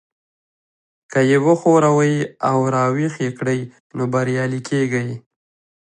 [1.11, 2.15] که يې وښوروئ
[2.49, 3.59] او را ويښ يې کړئ
[3.95, 5.09] نو بريالي کېږئ.